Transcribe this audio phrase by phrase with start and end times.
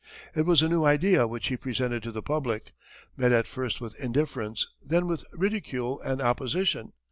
[0.33, 2.73] It was a new idea which he presented to the public,
[3.15, 6.93] met at first with indifference, then with ridicule and opposition.